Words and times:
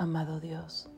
Amado 0.00 0.40
Dios, 0.40 0.88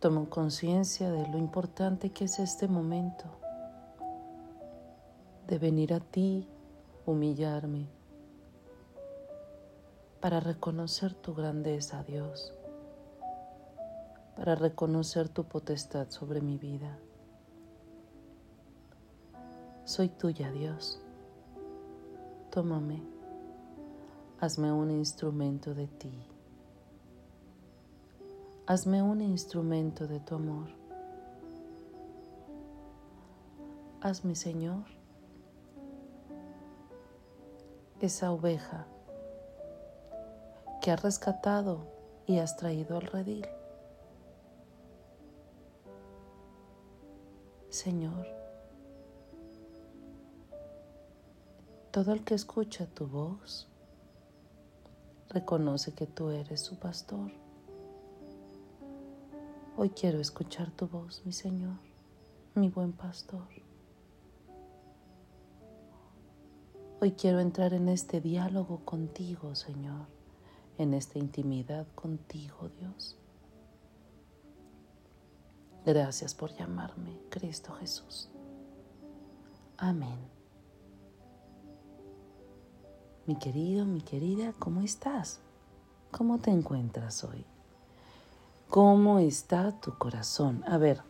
tomo 0.00 0.28
conciencia 0.28 1.12
de 1.12 1.28
lo 1.28 1.38
importante 1.38 2.10
que 2.10 2.24
es 2.24 2.40
este 2.40 2.66
momento, 2.66 3.26
de 5.46 5.58
venir 5.58 5.94
a 5.94 6.00
ti, 6.00 6.48
humillarme, 7.06 7.86
para 10.18 10.40
reconocer 10.40 11.14
tu 11.14 11.36
grandeza, 11.36 12.02
Dios, 12.02 12.52
para 14.34 14.56
reconocer 14.56 15.28
tu 15.28 15.44
potestad 15.44 16.10
sobre 16.10 16.40
mi 16.40 16.58
vida. 16.58 16.98
Soy 19.84 20.08
tuya, 20.08 20.50
Dios. 20.50 21.00
Tómame 22.50 23.17
hazme 24.40 24.70
un 24.70 24.90
instrumento 24.92 25.74
de 25.74 25.88
ti. 25.88 26.12
Hazme 28.66 29.02
un 29.02 29.20
instrumento 29.20 30.06
de 30.06 30.20
tu 30.20 30.36
amor. 30.36 30.68
Hazme, 34.00 34.36
Señor, 34.36 34.84
esa 38.00 38.30
oveja 38.30 38.86
que 40.80 40.92
has 40.92 41.02
rescatado 41.02 41.80
y 42.26 42.38
has 42.38 42.56
traído 42.56 42.96
al 42.96 43.02
redil. 43.02 43.46
Señor, 47.70 48.26
todo 51.90 52.12
el 52.12 52.22
que 52.22 52.34
escucha 52.34 52.86
tu 52.86 53.08
voz 53.08 53.68
reconoce 55.28 55.92
que 55.92 56.06
tú 56.06 56.30
eres 56.30 56.60
su 56.60 56.78
pastor. 56.78 57.30
Hoy 59.76 59.90
quiero 59.90 60.18
escuchar 60.20 60.70
tu 60.70 60.88
voz, 60.88 61.22
mi 61.24 61.32
Señor, 61.32 61.78
mi 62.54 62.68
buen 62.68 62.92
pastor. 62.92 63.46
Hoy 67.00 67.12
quiero 67.12 67.38
entrar 67.38 67.74
en 67.74 67.88
este 67.88 68.20
diálogo 68.20 68.84
contigo, 68.84 69.54
Señor, 69.54 70.06
en 70.78 70.94
esta 70.94 71.18
intimidad 71.18 71.86
contigo, 71.94 72.68
Dios. 72.80 73.16
Gracias 75.86 76.34
por 76.34 76.52
llamarme, 76.56 77.16
Cristo 77.30 77.72
Jesús. 77.74 78.28
Amén. 79.76 80.37
Mi 83.28 83.36
querido, 83.36 83.84
mi 83.84 84.00
querida, 84.00 84.54
¿cómo 84.58 84.80
estás? 84.80 85.38
¿Cómo 86.12 86.38
te 86.38 86.50
encuentras 86.50 87.24
hoy? 87.24 87.44
¿Cómo 88.70 89.18
está 89.18 89.78
tu 89.82 89.98
corazón? 89.98 90.64
A 90.66 90.78
ver, 90.78 91.02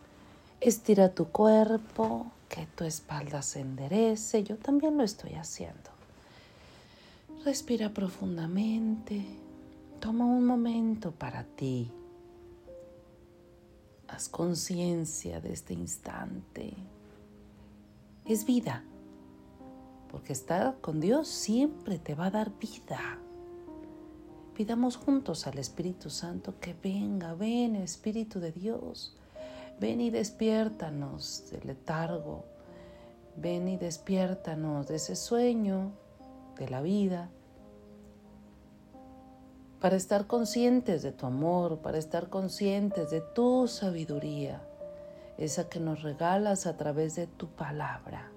estira 0.61 1.15
tu 1.15 1.29
cuerpo, 1.29 2.27
que 2.49 2.67
tu 2.75 2.83
espalda 2.83 3.41
se 3.43 3.61
enderece. 3.61 4.43
Yo 4.43 4.57
también 4.57 4.99
lo 4.99 5.05
estoy 5.05 5.35
haciendo. 5.35 5.91
Respira 7.45 7.91
profundamente. 7.91 9.25
Toma 10.01 10.25
un 10.25 10.45
momento 10.45 11.13
para 11.13 11.45
ti. 11.45 11.89
Haz 14.09 14.29
conciencia 14.29 15.41
de 15.41 15.53
este 15.53 15.73
instante. 15.73 16.75
Es 18.25 18.45
vida 18.45 18.83
porque 20.11 20.33
estar 20.33 20.81
con 20.81 21.01
Dios 21.01 21.29
siempre 21.29 21.99
te 21.99 22.15
va 22.15 22.27
a 22.27 22.31
dar 22.31 22.51
vida. 22.59 23.19
Pidamos 24.55 24.97
juntos 24.97 25.47
al 25.47 25.59
Espíritu 25.59 26.11
Santo 26.11 26.59
que 26.59 26.75
venga, 26.75 27.35
ven 27.35 27.77
Espíritu 27.77 28.41
de 28.41 28.51
Dios, 28.51 29.17
ven 29.79 30.01
y 30.01 30.11
despiértanos 30.11 31.45
del 31.51 31.69
letargo, 31.69 32.45
ven 33.37 33.69
y 33.69 33.77
despiértanos 33.77 34.89
de 34.89 34.97
ese 34.97 35.15
sueño 35.15 35.93
de 36.59 36.69
la 36.69 36.83
vida, 36.83 37.31
para 39.81 39.95
estar 39.95 40.27
conscientes 40.27 41.03
de 41.03 41.13
tu 41.13 41.27
amor, 41.27 41.79
para 41.79 41.99
estar 41.99 42.29
conscientes 42.29 43.11
de 43.11 43.21
tu 43.21 43.69
sabiduría, 43.69 44.61
esa 45.37 45.69
que 45.69 45.79
nos 45.79 46.03
regalas 46.03 46.67
a 46.67 46.77
través 46.77 47.15
de 47.15 47.29
tu 47.29 47.47
palabra. 47.47 48.33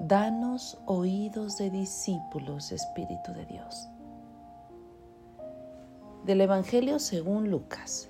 Danos 0.00 0.78
oídos 0.86 1.58
de 1.58 1.70
discípulos, 1.70 2.70
Espíritu 2.70 3.32
de 3.32 3.44
Dios. 3.46 3.88
Del 6.24 6.40
Evangelio 6.40 7.00
según 7.00 7.50
Lucas. 7.50 8.08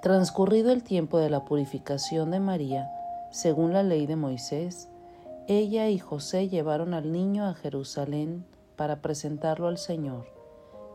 Transcurrido 0.00 0.72
el 0.72 0.82
tiempo 0.82 1.18
de 1.18 1.28
la 1.28 1.44
purificación 1.44 2.30
de 2.30 2.40
María, 2.40 2.90
según 3.30 3.74
la 3.74 3.82
ley 3.82 4.06
de 4.06 4.16
Moisés, 4.16 4.88
ella 5.48 5.90
y 5.90 5.98
José 5.98 6.48
llevaron 6.48 6.94
al 6.94 7.12
niño 7.12 7.44
a 7.44 7.52
Jerusalén 7.52 8.46
para 8.76 9.02
presentarlo 9.02 9.68
al 9.68 9.76
Señor, 9.76 10.24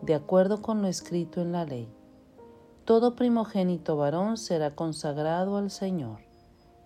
de 0.02 0.16
acuerdo 0.16 0.64
con 0.64 0.82
lo 0.82 0.88
escrito 0.88 1.42
en 1.42 1.52
la 1.52 1.64
ley. 1.64 1.88
Todo 2.86 3.16
primogénito 3.16 3.98
varón 3.98 4.36
será 4.36 4.72
consagrado 4.72 5.58
al 5.58 5.70
Señor 5.70 6.27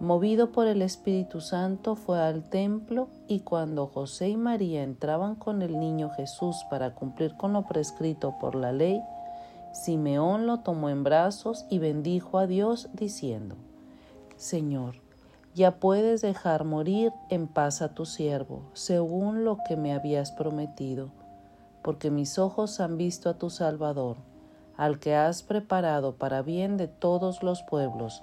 movido 0.00 0.52
por 0.52 0.66
el 0.66 0.82
Espíritu 0.82 1.40
Santo, 1.40 1.96
fue 1.96 2.20
al 2.20 2.44
templo 2.44 3.08
y 3.26 3.40
cuando 3.40 3.86
José 3.86 4.28
y 4.28 4.36
María 4.36 4.82
entraban 4.82 5.34
con 5.34 5.62
el 5.62 5.78
niño 5.78 6.10
Jesús 6.10 6.64
para 6.70 6.94
cumplir 6.94 7.36
con 7.36 7.52
lo 7.52 7.62
prescrito 7.62 8.36
por 8.40 8.54
la 8.54 8.72
ley, 8.72 9.02
Simeón 9.72 10.46
lo 10.46 10.60
tomó 10.60 10.88
en 10.88 11.04
brazos 11.04 11.66
y 11.68 11.78
bendijo 11.78 12.38
a 12.38 12.46
Dios 12.46 12.88
diciendo, 12.92 13.56
Señor, 14.36 14.96
ya 15.54 15.80
puedes 15.80 16.20
dejar 16.20 16.64
morir 16.64 17.12
en 17.30 17.48
paz 17.48 17.82
a 17.82 17.94
tu 17.94 18.06
siervo, 18.06 18.62
según 18.74 19.44
lo 19.44 19.58
que 19.66 19.76
me 19.76 19.92
habías 19.92 20.30
prometido, 20.30 21.10
porque 21.82 22.10
mis 22.10 22.38
ojos 22.38 22.78
han 22.78 22.96
visto 22.96 23.28
a 23.28 23.34
tu 23.34 23.50
Salvador, 23.50 24.16
al 24.76 25.00
que 25.00 25.16
has 25.16 25.42
preparado 25.42 26.14
para 26.14 26.42
bien 26.42 26.76
de 26.76 26.86
todos 26.86 27.42
los 27.42 27.62
pueblos, 27.62 28.22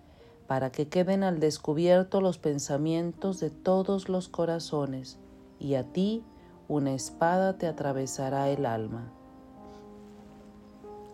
para 0.51 0.69
que 0.69 0.89
queden 0.89 1.23
al 1.23 1.39
descubierto 1.39 2.19
los 2.19 2.37
pensamientos 2.37 3.39
de 3.39 3.49
todos 3.49 4.09
los 4.09 4.27
corazones, 4.27 5.17
y 5.61 5.75
a 5.75 5.85
ti 5.85 6.25
una 6.67 6.91
espada 6.91 7.57
te 7.57 7.67
atravesará 7.67 8.49
el 8.49 8.65
alma. 8.65 9.13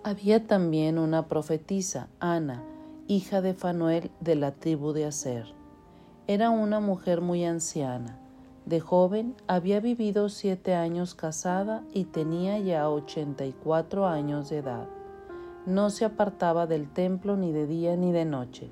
Había 0.03 0.47
también 0.47 0.97
una 0.97 1.27
profetisa, 1.27 2.07
Ana, 2.19 2.63
hija 3.07 3.41
de 3.41 3.53
Fanuel 3.53 4.09
de 4.21 4.33
la 4.37 4.53
tribu 4.53 4.91
de 4.91 5.05
Aser. 5.05 5.45
Era 6.25 6.49
una 6.49 6.79
mujer 6.79 7.21
muy 7.21 7.45
anciana. 7.45 8.17
De 8.65 8.79
joven 8.79 9.35
había 9.45 9.79
vivido 9.79 10.29
siete 10.29 10.73
años 10.73 11.13
casada 11.13 11.83
y 11.93 12.05
tenía 12.05 12.57
ya 12.57 12.89
ochenta 12.89 13.45
y 13.45 13.51
cuatro 13.51 14.07
años 14.07 14.49
de 14.49 14.57
edad. 14.57 14.87
No 15.67 15.91
se 15.91 16.05
apartaba 16.05 16.65
del 16.65 16.91
templo 16.91 17.37
ni 17.37 17.51
de 17.51 17.67
día 17.67 17.95
ni 17.95 18.11
de 18.11 18.25
noche 18.25 18.71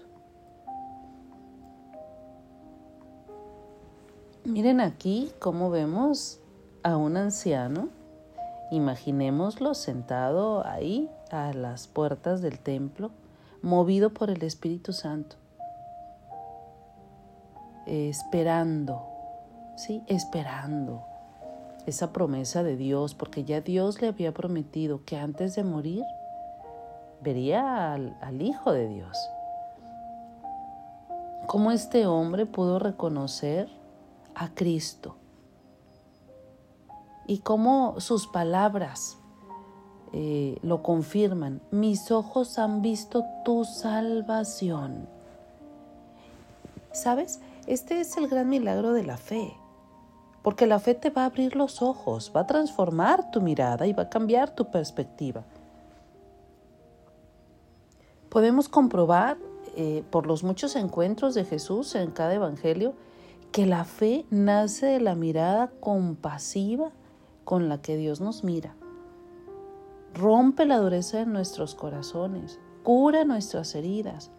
Miren 4.43 4.81
aquí 4.81 5.31
cómo 5.37 5.69
vemos 5.69 6.39
a 6.81 6.97
un 6.97 7.15
anciano. 7.15 7.89
Imaginémoslo 8.71 9.75
sentado 9.75 10.65
ahí 10.65 11.11
a 11.29 11.53
las 11.53 11.87
puertas 11.87 12.41
del 12.41 12.57
templo, 12.57 13.11
movido 13.61 14.09
por 14.09 14.31
el 14.31 14.41
Espíritu 14.43 14.93
Santo, 14.93 15.35
esperando, 17.85 19.03
sí, 19.75 20.01
esperando 20.07 21.03
esa 21.85 22.11
promesa 22.11 22.63
de 22.63 22.77
Dios, 22.77 23.13
porque 23.13 23.43
ya 23.43 23.61
Dios 23.61 24.01
le 24.01 24.07
había 24.07 24.33
prometido 24.33 25.05
que 25.05 25.17
antes 25.17 25.53
de 25.53 25.63
morir 25.63 26.03
vería 27.21 27.93
al, 27.93 28.41
Hijo 28.41 28.71
de 28.71 28.87
Dios. 28.87 29.17
¿Cómo 31.45 31.71
este 31.71 32.07
hombre 32.07 32.47
pudo 32.47 32.79
reconocer 32.79 33.80
a 34.35 34.53
Cristo. 34.53 35.15
Y 37.27 37.39
cómo 37.39 37.99
sus 37.99 38.27
palabras 38.27 39.17
eh, 40.13 40.57
lo 40.61 40.83
confirman. 40.83 41.61
Mis 41.71 42.11
ojos 42.11 42.59
han 42.59 42.81
visto 42.81 43.23
tu 43.45 43.63
salvación. 43.63 45.07
¿Sabes? 46.91 47.39
Este 47.67 48.01
es 48.01 48.17
el 48.17 48.27
gran 48.27 48.49
milagro 48.49 48.93
de 48.93 49.03
la 49.03 49.17
fe. 49.17 49.55
Porque 50.41 50.65
la 50.65 50.79
fe 50.79 50.95
te 50.95 51.11
va 51.11 51.23
a 51.23 51.25
abrir 51.25 51.55
los 51.55 51.81
ojos, 51.81 52.31
va 52.35 52.41
a 52.41 52.47
transformar 52.47 53.31
tu 53.31 53.41
mirada 53.41 53.85
y 53.85 53.93
va 53.93 54.03
a 54.03 54.09
cambiar 54.09 54.53
tu 54.55 54.71
perspectiva. 54.71 55.43
Podemos 58.29 58.67
comprobar 58.67 59.37
eh, 59.75 60.03
por 60.09 60.25
los 60.25 60.43
muchos 60.43 60.75
encuentros 60.75 61.35
de 61.35 61.45
Jesús 61.45 61.95
en 61.95 62.11
cada 62.11 62.33
evangelio 62.33 62.93
que 63.51 63.65
la 63.65 63.83
fe 63.83 64.25
nace 64.29 64.85
de 64.85 65.01
la 65.01 65.13
mirada 65.15 65.71
compasiva 65.81 66.91
con 67.43 67.67
la 67.67 67.81
que 67.81 67.97
Dios 67.97 68.21
nos 68.21 68.45
mira. 68.45 68.75
Rompe 70.13 70.65
la 70.65 70.77
dureza 70.77 71.17
de 71.17 71.25
nuestros 71.25 71.75
corazones, 71.75 72.59
cura 72.83 73.25
nuestras 73.25 73.75
heridas 73.75 74.31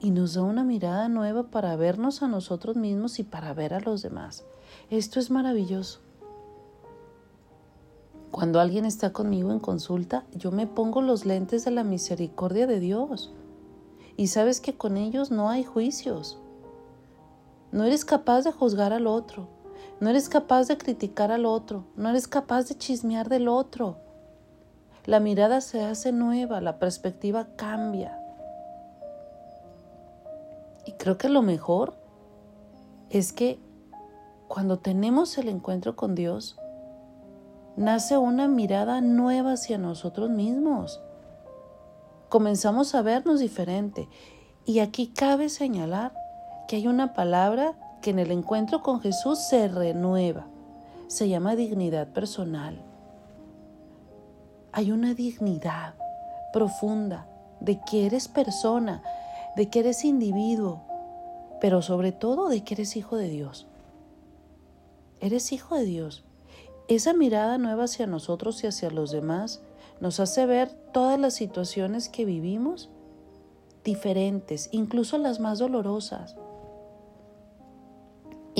y 0.00 0.10
nos 0.10 0.34
da 0.34 0.42
una 0.42 0.64
mirada 0.64 1.08
nueva 1.08 1.44
para 1.44 1.76
vernos 1.76 2.22
a 2.22 2.28
nosotros 2.28 2.76
mismos 2.76 3.18
y 3.18 3.24
para 3.24 3.54
ver 3.54 3.72
a 3.72 3.80
los 3.80 4.02
demás. 4.02 4.44
Esto 4.90 5.18
es 5.18 5.30
maravilloso. 5.30 6.00
Cuando 8.30 8.60
alguien 8.60 8.84
está 8.84 9.12
conmigo 9.12 9.50
en 9.50 9.58
consulta, 9.58 10.24
yo 10.32 10.52
me 10.52 10.66
pongo 10.66 11.02
los 11.02 11.26
lentes 11.26 11.64
de 11.64 11.72
la 11.72 11.84
misericordia 11.84 12.66
de 12.66 12.80
Dios. 12.80 13.32
Y 14.16 14.28
sabes 14.28 14.60
que 14.60 14.76
con 14.76 14.96
ellos 14.96 15.30
no 15.30 15.48
hay 15.48 15.64
juicios, 15.64 16.39
no 17.72 17.84
eres 17.84 18.04
capaz 18.04 18.42
de 18.42 18.52
juzgar 18.52 18.92
al 18.92 19.06
otro. 19.06 19.48
No 20.00 20.10
eres 20.10 20.28
capaz 20.28 20.66
de 20.66 20.76
criticar 20.76 21.30
al 21.30 21.46
otro. 21.46 21.84
No 21.94 22.08
eres 22.08 22.26
capaz 22.26 22.68
de 22.68 22.76
chismear 22.76 23.28
del 23.28 23.48
otro. 23.48 23.98
La 25.06 25.20
mirada 25.20 25.60
se 25.60 25.84
hace 25.84 26.12
nueva, 26.12 26.60
la 26.60 26.78
perspectiva 26.78 27.48
cambia. 27.56 28.18
Y 30.84 30.92
creo 30.92 31.16
que 31.16 31.28
lo 31.28 31.42
mejor 31.42 31.94
es 33.08 33.32
que 33.32 33.58
cuando 34.48 34.78
tenemos 34.78 35.38
el 35.38 35.48
encuentro 35.48 35.94
con 35.94 36.14
Dios, 36.14 36.56
nace 37.76 38.18
una 38.18 38.48
mirada 38.48 39.00
nueva 39.00 39.52
hacia 39.52 39.78
nosotros 39.78 40.28
mismos. 40.28 41.00
Comenzamos 42.28 42.94
a 42.94 43.02
vernos 43.02 43.38
diferente. 43.38 44.08
Y 44.64 44.80
aquí 44.80 45.08
cabe 45.08 45.48
señalar 45.48 46.12
que 46.70 46.76
hay 46.76 46.86
una 46.86 47.14
palabra 47.14 47.74
que 48.00 48.10
en 48.10 48.20
el 48.20 48.30
encuentro 48.30 48.80
con 48.80 49.00
Jesús 49.00 49.40
se 49.40 49.66
renueva. 49.66 50.46
Se 51.08 51.28
llama 51.28 51.56
dignidad 51.56 52.06
personal. 52.06 52.80
Hay 54.70 54.92
una 54.92 55.14
dignidad 55.14 55.94
profunda 56.52 57.26
de 57.58 57.80
que 57.80 58.06
eres 58.06 58.28
persona, 58.28 59.02
de 59.56 59.68
que 59.68 59.80
eres 59.80 60.04
individuo, 60.04 60.80
pero 61.60 61.82
sobre 61.82 62.12
todo 62.12 62.48
de 62.48 62.62
que 62.62 62.74
eres 62.74 62.94
hijo 62.94 63.16
de 63.16 63.28
Dios. 63.28 63.66
Eres 65.18 65.50
hijo 65.50 65.74
de 65.74 65.82
Dios. 65.82 66.22
Esa 66.86 67.14
mirada 67.14 67.58
nueva 67.58 67.86
hacia 67.86 68.06
nosotros 68.06 68.62
y 68.62 68.68
hacia 68.68 68.92
los 68.92 69.10
demás 69.10 69.60
nos 69.98 70.20
hace 70.20 70.46
ver 70.46 70.70
todas 70.92 71.18
las 71.18 71.34
situaciones 71.34 72.08
que 72.08 72.24
vivimos 72.24 72.90
diferentes, 73.82 74.68
incluso 74.70 75.18
las 75.18 75.40
más 75.40 75.58
dolorosas. 75.58 76.36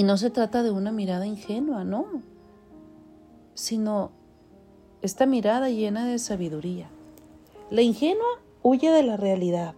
Y 0.00 0.02
no 0.02 0.16
se 0.16 0.30
trata 0.30 0.62
de 0.62 0.70
una 0.70 0.92
mirada 0.92 1.26
ingenua, 1.26 1.84
no, 1.84 2.22
sino 3.52 4.12
esta 5.02 5.26
mirada 5.26 5.68
llena 5.68 6.06
de 6.06 6.18
sabiduría. 6.18 6.88
La 7.68 7.82
ingenua 7.82 8.40
huye 8.62 8.90
de 8.90 9.02
la 9.02 9.18
realidad 9.18 9.74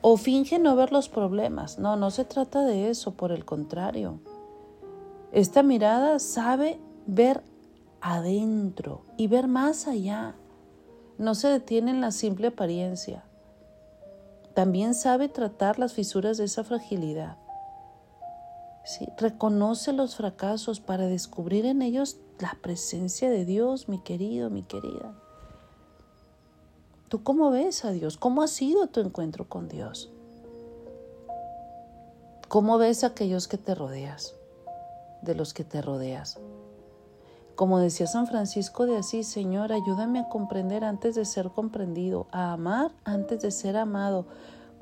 o 0.00 0.16
finge 0.16 0.58
no 0.58 0.74
ver 0.74 0.90
los 0.90 1.10
problemas. 1.10 1.78
No, 1.78 1.96
no 1.96 2.10
se 2.10 2.24
trata 2.24 2.64
de 2.64 2.88
eso, 2.88 3.12
por 3.12 3.30
el 3.30 3.44
contrario. 3.44 4.20
Esta 5.32 5.62
mirada 5.62 6.18
sabe 6.18 6.80
ver 7.04 7.42
adentro 8.00 9.02
y 9.18 9.26
ver 9.26 9.48
más 9.48 9.86
allá. 9.86 10.34
No 11.18 11.34
se 11.34 11.48
detiene 11.48 11.90
en 11.90 12.00
la 12.00 12.10
simple 12.10 12.46
apariencia. 12.46 13.22
También 14.54 14.94
sabe 14.94 15.28
tratar 15.28 15.78
las 15.78 15.92
fisuras 15.92 16.38
de 16.38 16.44
esa 16.44 16.64
fragilidad. 16.64 17.36
Reconoce 19.18 19.92
los 19.92 20.16
fracasos 20.16 20.80
para 20.80 21.06
descubrir 21.06 21.66
en 21.66 21.82
ellos 21.82 22.18
la 22.38 22.56
presencia 22.62 23.30
de 23.30 23.44
Dios, 23.44 23.88
mi 23.88 23.98
querido, 23.98 24.48
mi 24.50 24.62
querida. 24.62 25.14
¿Tú 27.08 27.22
cómo 27.22 27.50
ves 27.50 27.84
a 27.84 27.90
Dios? 27.90 28.16
¿Cómo 28.16 28.42
ha 28.42 28.48
sido 28.48 28.86
tu 28.88 29.00
encuentro 29.00 29.48
con 29.48 29.68
Dios? 29.68 30.10
¿Cómo 32.48 32.78
ves 32.78 33.02
a 33.02 33.08
aquellos 33.08 33.48
que 33.48 33.58
te 33.58 33.74
rodeas? 33.74 34.34
De 35.22 35.34
los 35.34 35.52
que 35.52 35.64
te 35.64 35.82
rodeas. 35.82 36.38
Como 37.56 37.78
decía 37.78 38.06
San 38.06 38.26
Francisco 38.26 38.86
de 38.86 38.98
Asís, 38.98 39.26
Señor, 39.26 39.72
ayúdame 39.72 40.20
a 40.20 40.28
comprender 40.28 40.84
antes 40.84 41.14
de 41.14 41.24
ser 41.24 41.50
comprendido, 41.50 42.26
a 42.30 42.52
amar 42.52 42.92
antes 43.04 43.40
de 43.40 43.50
ser 43.50 43.76
amado. 43.76 44.26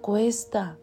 Cuesta, 0.00 0.76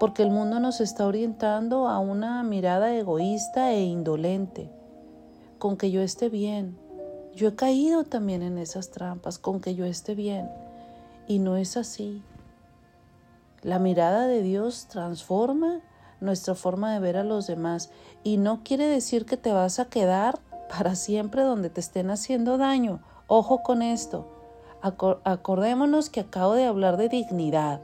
porque 0.00 0.22
el 0.22 0.30
mundo 0.30 0.60
nos 0.60 0.80
está 0.80 1.06
orientando 1.06 1.86
a 1.86 1.98
una 1.98 2.42
mirada 2.42 2.96
egoísta 2.96 3.72
e 3.72 3.82
indolente, 3.82 4.70
con 5.58 5.76
que 5.76 5.90
yo 5.90 6.00
esté 6.00 6.30
bien. 6.30 6.78
Yo 7.34 7.48
he 7.48 7.54
caído 7.54 8.04
también 8.04 8.42
en 8.42 8.56
esas 8.56 8.90
trampas, 8.90 9.38
con 9.38 9.60
que 9.60 9.74
yo 9.74 9.84
esté 9.84 10.14
bien. 10.14 10.50
Y 11.28 11.38
no 11.38 11.58
es 11.58 11.76
así. 11.76 12.22
La 13.60 13.78
mirada 13.78 14.26
de 14.26 14.40
Dios 14.40 14.86
transforma 14.88 15.82
nuestra 16.20 16.54
forma 16.54 16.94
de 16.94 17.00
ver 17.00 17.18
a 17.18 17.24
los 17.24 17.46
demás 17.46 17.90
y 18.24 18.38
no 18.38 18.62
quiere 18.64 18.86
decir 18.86 19.26
que 19.26 19.36
te 19.36 19.52
vas 19.52 19.80
a 19.80 19.84
quedar 19.84 20.38
para 20.70 20.94
siempre 20.94 21.42
donde 21.42 21.68
te 21.68 21.80
estén 21.80 22.10
haciendo 22.10 22.56
daño. 22.56 23.02
Ojo 23.26 23.62
con 23.62 23.82
esto. 23.82 24.26
acordémonos 24.80 26.08
que 26.08 26.20
acabo 26.20 26.54
de 26.54 26.64
hablar 26.64 26.96
de 26.96 27.10
dignidad. 27.10 27.82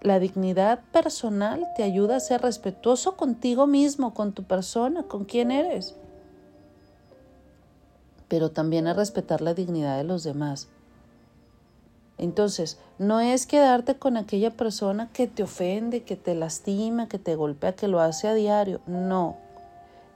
La 0.00 0.20
dignidad 0.20 0.80
personal 0.92 1.66
te 1.76 1.82
ayuda 1.82 2.16
a 2.16 2.20
ser 2.20 2.42
respetuoso 2.42 3.16
contigo 3.16 3.66
mismo, 3.66 4.14
con 4.14 4.32
tu 4.32 4.44
persona, 4.44 5.02
con 5.02 5.24
quién 5.24 5.50
eres. 5.50 5.96
Pero 8.28 8.50
también 8.50 8.86
a 8.86 8.94
respetar 8.94 9.40
la 9.40 9.54
dignidad 9.54 9.96
de 9.96 10.04
los 10.04 10.22
demás. 10.22 10.68
Entonces, 12.16 12.78
no 12.98 13.20
es 13.20 13.46
quedarte 13.46 13.96
con 13.96 14.16
aquella 14.16 14.50
persona 14.50 15.10
que 15.12 15.26
te 15.26 15.42
ofende, 15.42 16.02
que 16.02 16.16
te 16.16 16.34
lastima, 16.34 17.08
que 17.08 17.18
te 17.18 17.34
golpea, 17.34 17.74
que 17.74 17.88
lo 17.88 18.00
hace 18.00 18.28
a 18.28 18.34
diario. 18.34 18.80
No. 18.86 19.36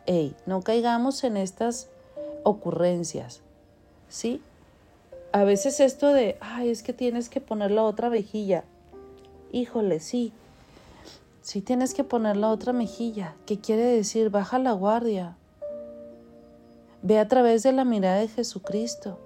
Ey, 0.06 0.36
no 0.46 0.62
caigamos 0.62 1.24
en 1.24 1.36
estas 1.36 1.88
ocurrencias. 2.44 3.40
¿Sí? 4.08 4.42
A 5.32 5.44
veces 5.44 5.80
esto 5.80 6.12
de, 6.12 6.36
ay, 6.40 6.70
es 6.70 6.82
que 6.82 6.92
tienes 6.92 7.28
que 7.28 7.40
poner 7.40 7.70
la 7.70 7.84
otra 7.84 8.08
vejilla 8.08 8.64
híjole, 9.52 10.00
sí. 10.00 10.32
Si 11.42 11.60
tienes 11.60 11.94
que 11.94 12.04
poner 12.04 12.36
la 12.36 12.50
otra 12.50 12.72
mejilla, 12.72 13.34
que 13.46 13.58
quiere 13.58 13.84
decir 13.84 14.30
baja 14.30 14.58
la 14.58 14.72
guardia. 14.72 15.36
Ve 17.02 17.18
a 17.18 17.28
través 17.28 17.62
de 17.62 17.72
la 17.72 17.84
mirada 17.84 18.18
de 18.18 18.28
Jesucristo. 18.28 19.18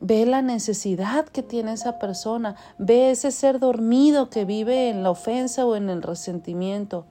Ve 0.00 0.26
la 0.26 0.42
necesidad 0.42 1.26
que 1.26 1.42
tiene 1.42 1.72
esa 1.72 1.98
persona. 1.98 2.56
Ve 2.78 3.10
ese 3.10 3.30
ser 3.32 3.58
dormido 3.58 4.28
que 4.28 4.44
vive 4.44 4.90
en 4.90 5.02
la 5.02 5.10
ofensa 5.10 5.64
o 5.64 5.74
en 5.74 5.88
el 5.88 6.02
resentimiento. 6.02 7.06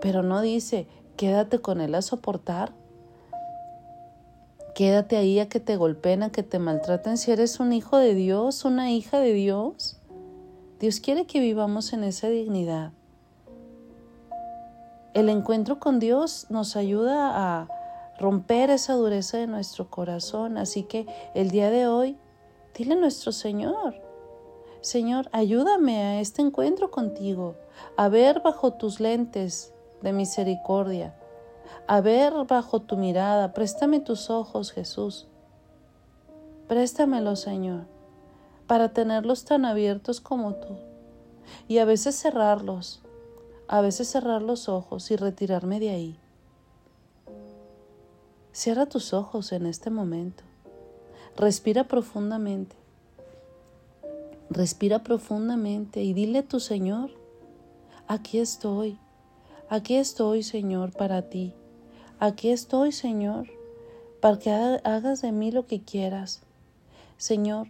Pero 0.00 0.22
no 0.22 0.40
dice, 0.40 0.86
quédate 1.16 1.60
con 1.60 1.80
él 1.82 1.94
a 1.94 2.02
soportar. 2.02 2.72
Quédate 4.74 5.16
ahí 5.16 5.38
a 5.38 5.48
que 5.48 5.60
te 5.60 5.76
golpeen, 5.76 6.22
a 6.22 6.30
que 6.30 6.42
te 6.42 6.58
maltraten 6.58 7.18
si 7.18 7.30
eres 7.30 7.60
un 7.60 7.72
hijo 7.72 7.98
de 7.98 8.14
Dios, 8.14 8.64
una 8.64 8.90
hija 8.90 9.20
de 9.20 9.32
Dios. 9.32 9.95
Dios 10.78 11.00
quiere 11.00 11.26
que 11.26 11.40
vivamos 11.40 11.92
en 11.92 12.04
esa 12.04 12.28
dignidad. 12.28 12.92
El 15.14 15.30
encuentro 15.30 15.78
con 15.80 15.98
Dios 15.98 16.46
nos 16.50 16.76
ayuda 16.76 17.30
a 17.34 17.68
romper 18.18 18.68
esa 18.68 18.92
dureza 18.92 19.38
de 19.38 19.46
nuestro 19.46 19.88
corazón. 19.88 20.58
Así 20.58 20.82
que 20.82 21.06
el 21.34 21.50
día 21.50 21.70
de 21.70 21.86
hoy, 21.86 22.18
dile 22.74 22.92
a 22.94 22.98
nuestro 22.98 23.32
Señor, 23.32 24.02
Señor, 24.82 25.28
ayúdame 25.32 26.02
a 26.02 26.20
este 26.20 26.42
encuentro 26.42 26.90
contigo, 26.90 27.56
a 27.96 28.08
ver 28.08 28.40
bajo 28.40 28.74
tus 28.74 29.00
lentes 29.00 29.72
de 30.02 30.12
misericordia, 30.12 31.16
a 31.88 32.00
ver 32.00 32.32
bajo 32.46 32.80
tu 32.80 32.96
mirada. 32.96 33.52
Préstame 33.54 34.00
tus 34.00 34.30
ojos, 34.30 34.70
Jesús. 34.72 35.26
Préstamelo, 36.68 37.34
Señor, 37.34 37.86
para 38.66 38.92
tenerlos 38.92 39.44
tan 39.44 39.64
abiertos 39.64 40.20
como 40.20 40.54
tú. 40.54 40.76
Y 41.68 41.78
a 41.78 41.84
veces 41.84 42.16
cerrarlos, 42.16 43.00
a 43.68 43.80
veces 43.80 44.08
cerrar 44.08 44.42
los 44.42 44.68
ojos 44.68 45.10
y 45.10 45.16
retirarme 45.16 45.80
de 45.80 45.90
ahí 45.90 46.18
Cierra 48.56 48.86
tus 48.86 49.12
ojos 49.12 49.52
en 49.52 49.66
este 49.66 49.90
momento. 49.90 50.42
Respira 51.36 51.84
profundamente. 51.84 52.74
Respira 54.48 55.02
profundamente 55.02 56.02
y 56.02 56.14
dile 56.14 56.38
a 56.38 56.48
tu 56.48 56.58
Señor, 56.58 57.10
aquí 58.08 58.38
estoy, 58.38 58.98
aquí 59.68 59.96
estoy 59.96 60.42
Señor 60.42 60.92
para 60.92 61.28
ti, 61.28 61.52
aquí 62.18 62.48
estoy 62.48 62.92
Señor, 62.92 63.46
para 64.22 64.38
que 64.38 64.50
hagas 64.50 65.20
de 65.20 65.32
mí 65.32 65.50
lo 65.50 65.66
que 65.66 65.82
quieras. 65.82 66.40
Señor, 67.18 67.68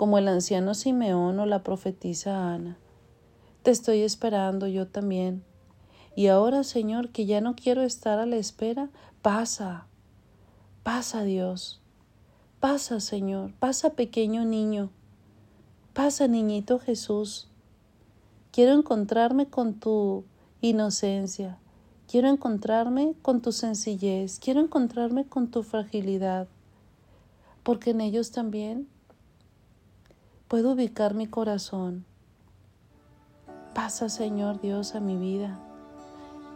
como 0.00 0.16
el 0.16 0.28
anciano 0.28 0.72
Simeón 0.72 1.38
o 1.40 1.44
la 1.44 1.62
profetisa 1.62 2.54
Ana, 2.54 2.78
te 3.62 3.70
estoy 3.70 4.00
esperando 4.00 4.66
yo 4.66 4.86
también. 4.86 5.44
Y 6.16 6.28
ahora, 6.28 6.64
Señor, 6.64 7.10
que 7.10 7.26
ya 7.26 7.42
no 7.42 7.54
quiero 7.54 7.82
estar 7.82 8.18
a 8.18 8.24
la 8.24 8.36
espera, 8.36 8.88
pasa, 9.20 9.88
Pasa 10.82 11.22
Dios, 11.22 11.82
pasa 12.60 12.98
Señor, 13.00 13.52
pasa 13.58 13.90
pequeño 13.90 14.46
niño, 14.46 14.88
pasa 15.92 16.28
niñito 16.28 16.78
Jesús. 16.78 17.50
Quiero 18.52 18.72
encontrarme 18.72 19.50
con 19.50 19.74
tu 19.74 20.24
inocencia, 20.62 21.58
quiero 22.10 22.30
encontrarme 22.30 23.12
con 23.20 23.42
tu 23.42 23.52
sencillez, 23.52 24.38
quiero 24.38 24.60
encontrarme 24.60 25.26
con 25.26 25.50
tu 25.50 25.62
fragilidad, 25.62 26.48
porque 27.62 27.90
en 27.90 28.00
ellos 28.00 28.30
también 28.30 28.88
puedo 30.50 30.72
ubicar 30.72 31.14
mi 31.14 31.28
corazón. 31.28 32.04
Pasa 33.74 34.10
Señor 34.10 34.60
Dios 34.60 34.94
a 34.94 35.00
mi 35.00 35.16
vida, 35.16 35.58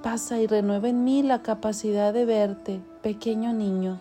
pasa 0.02 0.38
y 0.38 0.46
renueva 0.46 0.90
en 0.90 1.04
mí 1.04 1.22
la 1.22 1.40
capacidad 1.40 2.12
de 2.12 2.26
verte, 2.26 2.82
pequeño 3.02 3.54
niño 3.54 4.00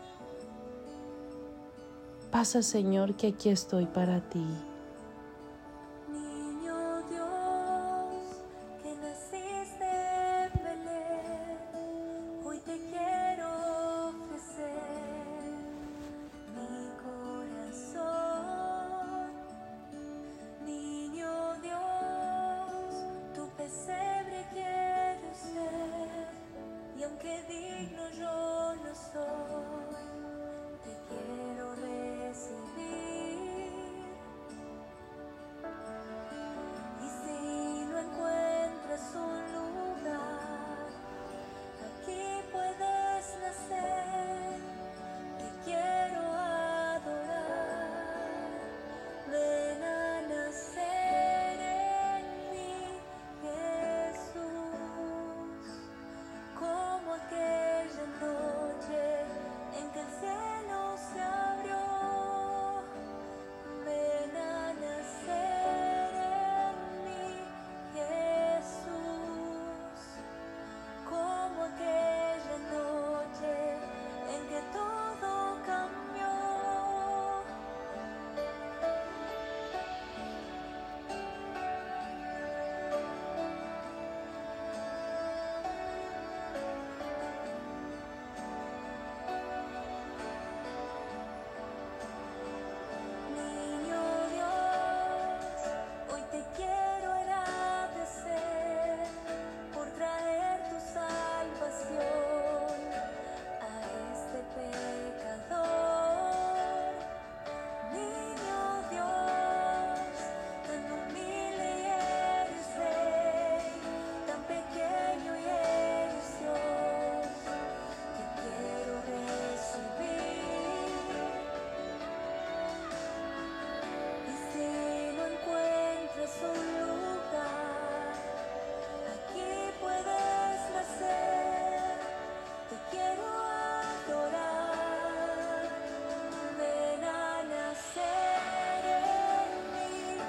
Pasa, 2.34 2.64
Señor, 2.64 3.14
que 3.14 3.28
aquí 3.28 3.50
estoy 3.50 3.86
para 3.86 4.20
ti. 4.20 4.44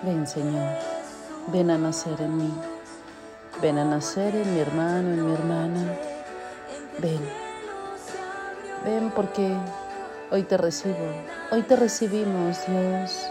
Ven 0.05 0.27
Señor, 0.27 0.69
ven 1.47 1.71
a 1.71 1.79
nacer 1.79 2.21
en 2.21 2.37
mí, 2.37 2.53
ven 3.63 3.79
a 3.79 3.87
nacer 3.87 4.37
en 4.37 4.55
mi 4.55 4.61
hermano, 4.61 5.15
en 5.15 5.27
mi 5.27 5.33
hermana. 5.33 5.99
Ven, 6.99 7.21
ven 8.85 9.11
porque 9.17 9.57
hoy 10.31 10.43
te 10.43 10.59
recibo, 10.59 11.07
hoy 11.51 11.63
te 11.63 11.77
recibimos 11.77 12.59
Dios. 12.67 13.27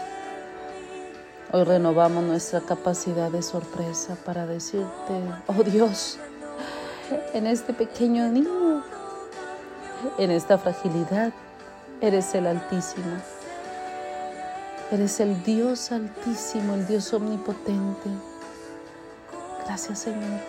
Hoy 1.52 1.62
renovamos 1.62 2.24
nuestra 2.24 2.60
capacidad 2.60 3.30
de 3.30 3.42
sorpresa 3.42 4.16
para 4.24 4.44
decirte, 4.44 5.14
oh 5.46 5.62
Dios, 5.62 6.18
en 7.34 7.46
este 7.46 7.72
pequeño 7.72 8.26
niño, 8.26 8.82
en 10.18 10.32
esta 10.32 10.58
fragilidad, 10.58 11.32
eres 12.00 12.34
el 12.34 12.48
Altísimo 12.48 13.33
Eres 14.90 15.18
el 15.20 15.42
Dios 15.42 15.92
altísimo, 15.92 16.74
el 16.74 16.86
Dios 16.86 17.12
omnipotente. 17.12 18.10
Gracias 19.64 20.00
Señor. 20.00 20.40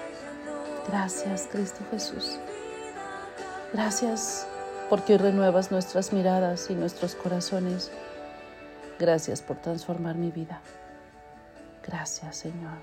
Gracias 0.88 1.48
Cristo 1.52 1.80
Jesús. 1.90 2.38
Gracias 3.74 4.46
porque 4.90 5.14
hoy 5.14 5.20
renuevas 5.20 5.72
nuestras 5.72 6.14
miradas 6.14 6.70
y 6.70 6.76
nuestros 6.76 7.16
corazones. 7.16 7.92
Gracias 9.00 9.42
por 9.42 9.58
transformar 9.58 10.16
mi 10.16 10.32
vida. 10.32 10.62
Gracias 11.86 12.38
Señor. 12.38 12.78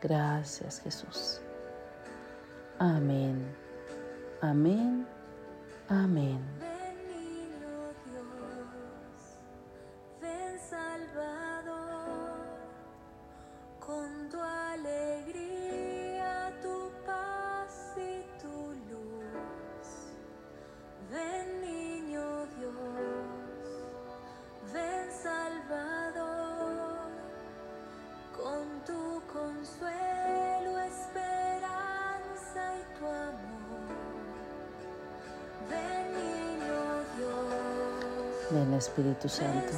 Gracias 0.00 0.80
Jesús. 0.80 1.40
Amén. 2.78 3.44
Amén. 4.40 5.06
Amén. 5.88 6.69
Espíritu 38.74 39.28
Santo, 39.28 39.72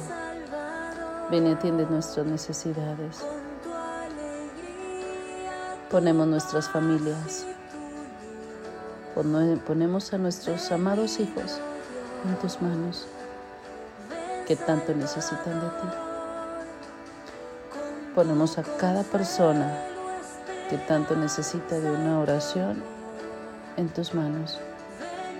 ven 1.29 1.47
y 1.47 1.51
atiende 1.51 1.85
nuestras 1.85 2.25
necesidades. 2.25 3.23
Ponemos 5.89 6.27
nuestras 6.27 6.69
familias, 6.69 7.45
ponemos 9.65 10.13
a 10.13 10.17
nuestros 10.17 10.71
amados 10.71 11.19
hijos 11.19 11.59
en 12.27 12.35
tus 12.37 12.61
manos 12.61 13.07
que 14.47 14.55
tanto 14.55 14.93
necesitan 14.93 15.59
de 15.59 15.67
ti. 15.67 15.87
Ponemos 18.15 18.57
a 18.57 18.63
cada 18.63 19.03
persona 19.03 19.79
que 20.69 20.77
tanto 20.77 21.15
necesita 21.15 21.79
de 21.79 21.91
una 21.91 22.19
oración 22.19 22.83
en 23.77 23.89
tus 23.89 24.13
manos 24.13 24.59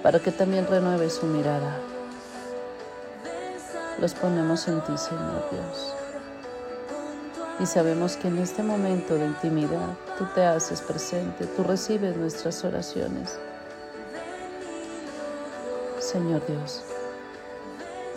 para 0.02 0.20
que 0.20 0.32
también 0.32 0.68
renueve 0.68 1.10
su 1.10 1.26
mirada 1.26 1.93
los 4.00 4.14
ponemos 4.14 4.68
en 4.68 4.82
ti, 4.82 4.98
Señor 4.98 5.50
Dios. 5.52 5.94
Y 7.60 7.66
sabemos 7.66 8.18
que 8.18 8.28
en 8.28 8.40
este 8.40 8.64
momento 8.64 9.16
de 9.16 9.26
intimidad 9.26 9.96
tú 10.18 10.26
te 10.34 10.44
haces 10.44 10.82
presente, 10.82 11.46
tú 11.46 11.64
recibes 11.64 12.18
nuestras 12.18 12.64
oraciones. 12.64 13.38
Señor 16.00 16.46
Dios, 16.48 16.84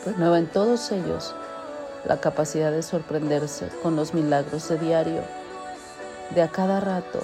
renueva 0.05 0.39
en 0.39 0.47
todos 0.47 0.91
ellos 0.91 1.35
la 2.05 2.19
capacidad 2.21 2.73
de 2.73 2.83
sorprenderse 2.83 3.69
con 3.83 3.95
los 3.97 4.15
milagros 4.15 4.69
de 4.69 4.79
diario, 4.79 5.23
de 6.35 6.43
a 6.43 6.49
cada 6.49 6.81
rato. 6.81 7.21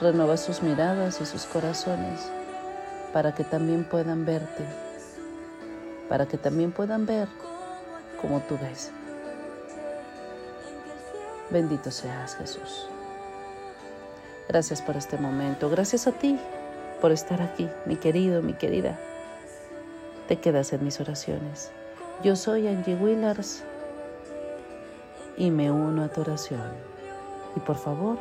Renueva 0.00 0.36
sus 0.36 0.62
miradas 0.62 1.20
y 1.20 1.26
sus 1.26 1.44
corazones 1.44 2.20
para 3.12 3.34
que 3.34 3.44
también 3.44 3.84
puedan 3.84 4.24
verte 4.24 4.87
para 6.08 6.26
que 6.26 6.38
también 6.38 6.72
puedan 6.72 7.06
ver 7.06 7.28
como 8.20 8.40
tú 8.40 8.58
ves. 8.60 8.90
Bendito 11.50 11.90
seas 11.90 12.36
Jesús. 12.36 12.88
Gracias 14.48 14.82
por 14.82 14.96
este 14.96 15.18
momento. 15.18 15.70
Gracias 15.70 16.06
a 16.06 16.12
ti 16.12 16.38
por 17.00 17.12
estar 17.12 17.42
aquí, 17.42 17.68
mi 17.86 17.96
querido, 17.96 18.42
mi 18.42 18.54
querida. 18.54 18.98
Te 20.26 20.38
quedas 20.38 20.72
en 20.72 20.84
mis 20.84 21.00
oraciones. 21.00 21.70
Yo 22.22 22.36
soy 22.36 22.66
Angie 22.66 22.96
Willars 22.96 23.62
y 25.36 25.50
me 25.50 25.70
uno 25.70 26.04
a 26.04 26.08
tu 26.08 26.20
oración. 26.20 26.72
Y 27.56 27.60
por 27.60 27.76
favor, 27.76 28.18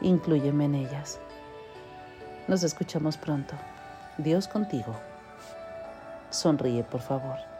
inclúyeme 0.00 0.66
en 0.66 0.74
ellas. 0.74 1.18
Nos 2.46 2.62
escuchamos 2.62 3.16
pronto. 3.16 3.54
Dios 4.18 4.46
contigo. 4.46 4.94
Sonríe, 6.32 6.82
por 6.82 7.00
favor. 7.00 7.51